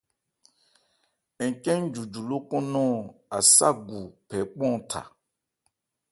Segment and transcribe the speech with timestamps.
[1.47, 2.93] Ncɛ́n njunju lókɔn nɔn
[3.37, 5.01] Aságu phɛ kpánhɔn tha.